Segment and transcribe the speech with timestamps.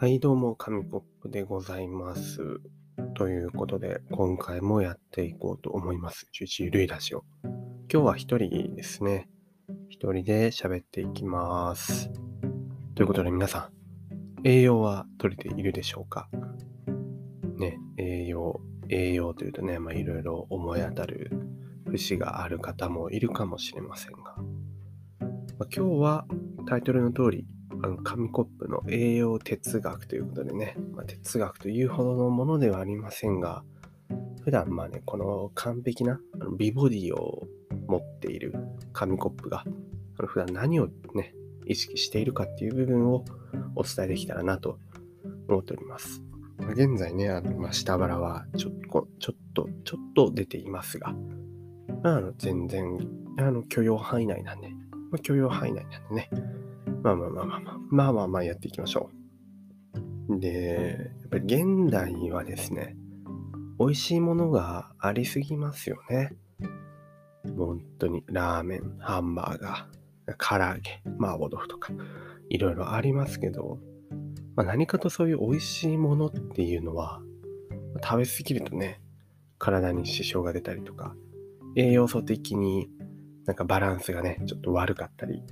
[0.00, 2.60] はい、どうも、紙コップでございます。
[3.16, 6.28] ということで、今回もやっていこうと思います。
[6.40, 7.24] 11ゆるいラジオ。
[7.92, 9.28] 今日は一人ですね。
[9.88, 12.12] 一人で喋っていきます。
[12.94, 13.70] ということで、皆さ
[14.44, 16.28] ん、栄養は取れているでしょうか？
[17.56, 21.32] ね、栄養、栄養というとね、まあ、いろいろ思い当たる
[21.86, 24.36] 節がある方もいるかもしれませんが、
[25.58, 26.24] まあ、今日は
[26.68, 27.48] タイトルの通り、
[27.82, 33.62] あの紙コップの栄養哲学ということでね、まあ、哲学というほどのものではありませんが、
[34.42, 36.20] 普段まあね、この完璧な
[36.58, 37.46] 美ボディを
[37.86, 38.54] 持っている
[38.92, 39.64] 紙コップが、
[40.18, 41.34] あの普段何をね、
[41.66, 43.24] 意識しているかっていう部分を
[43.76, 44.78] お伝えできたらなと
[45.48, 46.22] 思っております。
[46.72, 51.14] 現在ね、あの、下腹はちょこちょっと、ちょっと出ていますが、
[52.02, 52.98] まあ、あの全然
[53.38, 54.68] あの許容範囲内なんで、
[55.10, 56.30] まあ、許容範囲内なんでね、
[57.02, 59.18] まあまあまあまあまあ、まあまあまあやっていきましょう。
[60.40, 62.96] で、やっぱり現代はですね、
[63.78, 66.32] 美味しいものがありすぎますよね。
[67.56, 71.92] 本当にラーメン、ハンバーガー、唐揚げ、麻婆豆腐とか、
[72.50, 73.78] いろいろありますけど、
[74.56, 77.22] まあ、何かとそういう美味しいものっていうのは、
[78.02, 79.00] 食べ過ぎるとね、
[79.58, 81.14] 体に支障が出たりとか、
[81.76, 82.90] 栄養素的に
[83.46, 85.42] なんかバランスがね、ちょっと悪かったり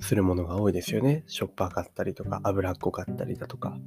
[0.00, 1.24] するものが多いですよね。
[1.26, 3.78] しょっぱかったりとか、脂っこかったりだとか、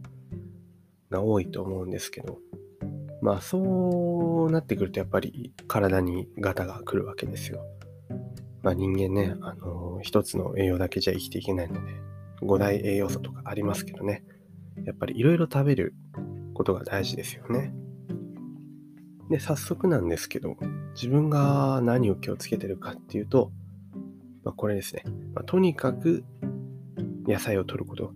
[1.09, 2.39] が多いと思うんですけど、
[3.21, 7.65] まあそうなってくるとやっぱり体にガタが来るわけですよ。
[8.63, 11.93] まあ人間ね、あの一つの栄養だけじゃ生きていけないので、
[12.41, 14.23] 五大栄養素とかありますけどね、
[14.85, 15.93] やっぱりいろいろ食べる
[16.53, 17.73] ことが大事ですよね。
[19.29, 20.57] で、早速なんですけど、
[20.95, 23.51] 自分が何を気をつけてるかっていうと、
[24.43, 25.03] まあ、これですね。
[25.33, 26.23] まあ、とにかく
[27.27, 28.13] 野菜を取ること。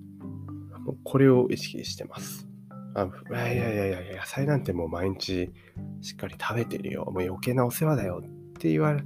[0.86, 2.48] もうこれを意識してます。
[2.96, 5.52] あいやいやいやいや、野菜なんてもう毎日
[6.02, 7.06] しっかり食べてるよ。
[7.06, 9.04] もう余計なお世話だよって言われ、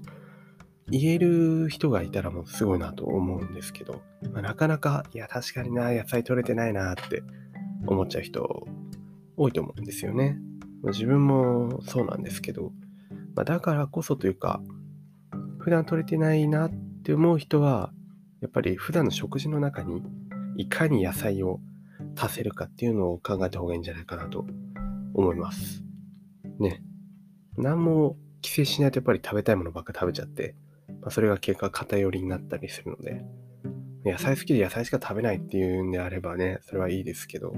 [0.89, 7.23] 言える人がいたらもうすごいなと思うんですけど、まあ、なかなか、いや確かにな、野菜取れてないなって
[7.85, 8.67] 思っちゃう人
[9.35, 10.37] 多いと思うんですよね。
[10.83, 12.71] 自分もそうなんですけど、
[13.35, 14.61] まあ、だからこそというか、
[15.59, 17.91] 普段取れてないなってって思う人は、
[18.41, 20.03] やっぱり普段の食事の中に
[20.56, 21.59] いかに野菜を
[22.16, 24.45] 足せるかっていうのを考えた方がいいんじゃないかなと
[25.16, 25.84] 思います。
[26.59, 26.84] ね。
[27.57, 30.56] 何も規制しないとやっぱり食べたいものばっか食べちゃって、
[31.01, 33.25] まあ、それが結果偏りになったりするので、
[34.06, 37.53] 野菜好きで野菜しか食べないっていうんであればね、それはいいですけど、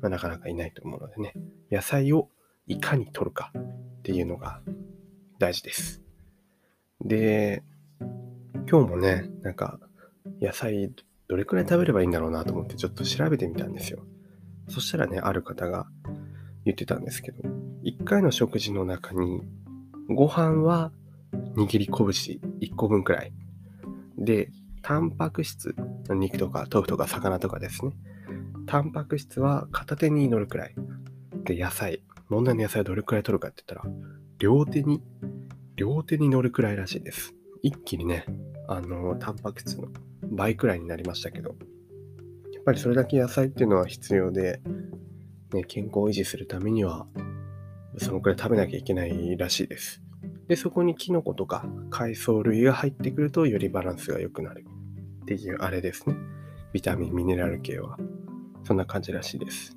[0.00, 1.34] まあ、なかなかいないと思うのでね、
[1.70, 2.28] 野菜を
[2.66, 4.62] いかに取るかっていうのが
[5.38, 6.02] 大事です。
[7.04, 7.62] で、
[8.70, 9.78] 今日もね、なんか
[10.40, 10.92] 野菜
[11.28, 14.04] どれくらい食べればいいんだろうなと思ってちょっと調べてみたんですよ。
[14.68, 15.86] そしたらね、ある方が
[16.64, 17.42] 言ってたんですけど、
[17.84, 19.42] 1回の食事の中に
[20.08, 20.92] ご飯は
[21.56, 21.96] 握り拳
[22.60, 23.32] 1個分くらい。
[24.16, 24.50] で、
[24.82, 25.74] タンパク質、
[26.08, 27.92] 肉とか豆腐とか魚とかですね。
[28.66, 30.74] タンパク質は片手に乗るくらい。
[31.44, 32.02] で、野菜。
[32.28, 33.94] 問題の野菜をどれくらい取るかって言ったら、
[34.38, 35.02] 両手に、
[35.76, 37.34] 両手に乗るくらいらしいです。
[37.62, 38.24] 一気にね、
[38.66, 39.88] あの、タンパク質の
[40.30, 41.56] 倍くらいになりましたけど、
[42.52, 44.60] やっぱりそれだけ野菜っていうのは必要で、
[45.52, 47.06] ね、健康を維持するためには、
[47.96, 50.02] そのくらい食べなきゃいけないらしいです。
[50.48, 54.66] で、そこにキノコとか海藻類が入ってくると、よりバランスが良くなる
[55.22, 56.16] っていうあれですね。
[56.72, 57.98] ビタミン、ミネラル系は。
[58.64, 59.76] そんな感じらしいです。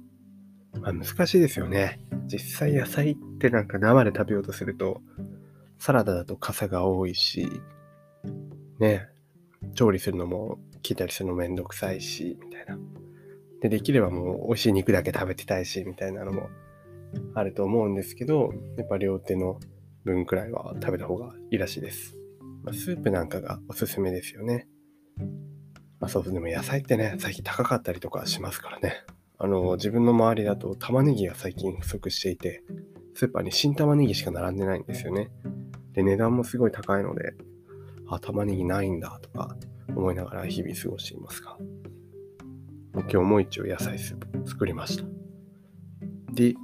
[0.80, 2.00] まあ難しいですよね。
[2.26, 5.02] 実際野菜ってなんか生で食べようとすると、
[5.82, 7.50] サラダだと傘が多いし、
[8.80, 9.08] ね、
[9.74, 12.78] 調理するのも切ったりするのめんどくさいし、みたいな。
[13.62, 16.50] で、できればもう美味しい肉だけ食べてたいし、みたいなのも
[17.34, 19.60] あると思うんですけど、やっぱ両手の
[20.04, 22.16] 分くらいは食べた方がいいらしいです。
[22.64, 24.68] まあ、スープなんかがおすすめですよね。
[26.00, 29.04] まあそうでも野菜ってね、最近高かったりとかしますからね。
[29.40, 32.62] あの、自分の周りだと玉ねぎが最近不足していて、
[33.16, 35.32] スーパーに新玉ねぎしか並んでないんですよね。
[35.94, 37.34] で、値段もすごい高いので、
[38.08, 39.56] あ、玉ねぎないんだとか
[39.90, 41.58] 思いながら日々過ごしていますが、
[42.94, 45.06] 今日も一応野菜スープ作りました。
[46.34, 46.56] で、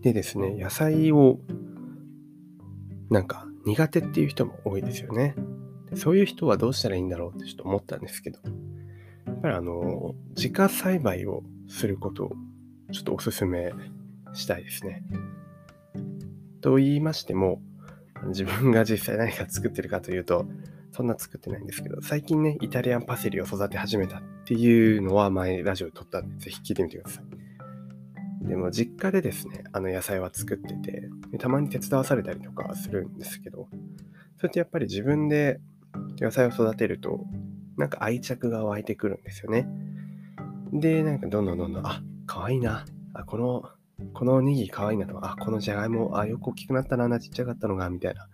[0.00, 1.38] でですね、野菜を
[3.10, 5.34] なんか苦手っていう人も多いですよね。
[5.94, 8.40] そういう人はどうしたらいいんだろうってちょっと思ったんですけど、
[9.26, 12.32] やっぱりあの、自家栽培をすることを
[12.92, 13.72] ちょっとお勧め
[14.32, 15.04] したいですね。
[16.60, 17.60] と言いましても、
[18.24, 20.46] 自分が実際何か作ってるかというと、
[20.92, 28.48] そんな作ってないんですけど、最近ね、イタリアンパセリを育て始めたっていうのは前ラジオで撮ったんで、ぜひ聞いてみてください。
[28.48, 31.08] でも実家でですね、あの野菜は作ってて、
[31.38, 33.68] たまに手伝わされたりとかするんですけど、
[34.38, 35.60] それってやっぱり自分で
[36.18, 37.24] 野菜を育てると、
[37.76, 39.68] なんか愛着が湧いてくるんですよね。
[40.72, 42.84] で、なんかどんどんどんどん、あ、かわいいな。
[43.14, 43.64] あ、この、
[44.16, 48.26] このネギかわいいなとか、あ、このじゃがいも、あ、よく大きくなったな、あんなちっちゃかったのが、みたいな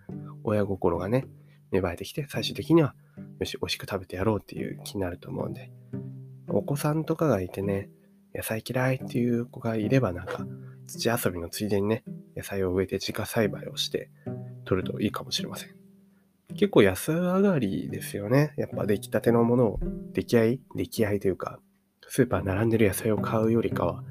[0.45, 1.25] 親心がね、
[1.71, 2.95] 芽生えてきて、最終的には、
[3.41, 5.73] よし、美味しく食べてやろうっていう気になると思うんで、
[6.47, 7.89] お子さんとかがいてね、
[8.33, 10.47] 野菜嫌いっていう子がいれば、なんか、
[10.87, 12.05] 土遊びのついでにね、
[12.37, 14.09] 野菜を植えて自家栽培をして
[14.63, 15.75] 取るといいかもしれません。
[16.55, 18.53] 結構安上がりですよね。
[18.55, 19.79] やっぱ出来たてのものを、
[20.13, 21.59] 出来合い出来合いというか、
[22.07, 24.03] スーパー並んでる野菜を買うよりかは、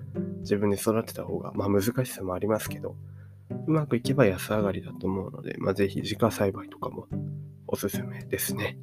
[0.42, 2.96] 自分で育てた方が、まあ難しさもありますけど、
[3.66, 7.06] うまくいけば安上がりだと思うので、まあぜひ自家栽培とかも
[7.66, 8.78] おすすめですね。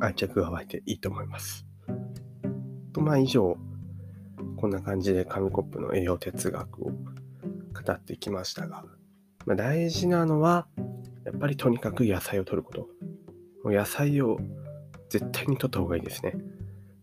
[0.00, 1.66] 愛着が湧いていいと思います。
[2.92, 3.56] と、まあ以上、
[4.56, 8.84] こんな感じで紙コップの栄養哲学を語ってきましたが、
[9.46, 10.68] まあ、大事なのは、
[11.24, 12.88] やっぱりとにかく野菜を取ること。
[13.64, 14.38] もう野菜を
[15.08, 16.34] 絶対に取った方がいいですね。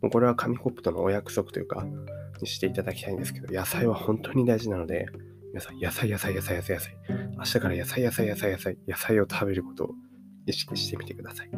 [0.02, 1.86] もうこれは紙コップとのお約束というか、
[2.46, 5.08] していただきたいんですけど、野菜は本当に大事なので、
[5.52, 6.98] 皆さん、野菜、野菜、野菜、野菜、野菜。
[7.38, 9.90] 明日から野菜、野菜、野菜、野菜、野菜を食べることを
[10.46, 11.52] 意識してみてください。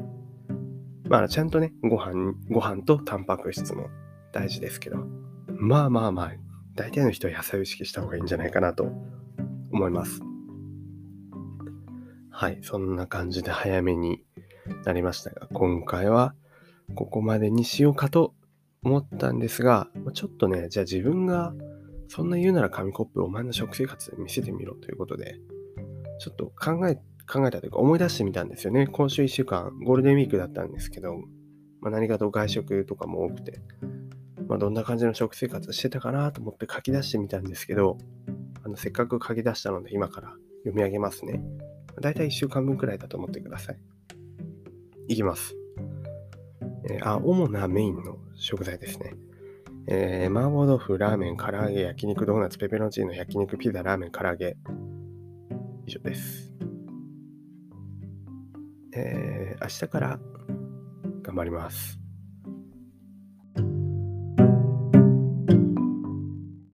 [1.09, 3.89] まあ、ちゃんとね、ご飯、ご飯とタンパク質も
[4.31, 5.05] 大事ですけど、
[5.47, 6.31] まあまあまあ、
[6.75, 8.89] 大体の人は野菜を意識した方がいいんじゃないかなと
[9.71, 10.21] 思います。
[12.29, 14.23] はい、そんな感じで早めに
[14.85, 16.33] なりましたが、今回は
[16.95, 18.33] ここまでにしようかと
[18.83, 21.53] 思ったんですが、ちょっとね、じゃあ自分が
[22.07, 25.35] そんな言うなら紙コップお前の食生活見せてみろということで、
[26.19, 26.95] ちょっと考え、
[27.31, 28.87] 考えたというか思い出してみたんですよね。
[28.87, 31.15] 今週1週間、ゴールデンウィークだったんですけど、
[31.79, 33.61] まあ、何かと外食とかも多くて、
[34.47, 37.97] まあ、どんな感じの食生活してたかなと思って書き出してみたんですけど、
[38.63, 41.41] あのせっかく書き出したので今から読み上げますね。
[41.99, 43.77] だいたい1週間分くらいだと思ってください。
[45.07, 45.55] いきます。
[46.89, 49.13] えー、あ、主なメインの食材ですね。
[49.87, 54.57] えー、麻婆豆腐、ラーメン、唐揚げ、焼肉、ドーナツ、ペペロンチーノ、焼肉、ピザ、ラーメン、唐揚げ。
[55.85, 56.51] 以上です。
[58.95, 60.19] えー、明日から
[61.21, 62.00] 頑張ります。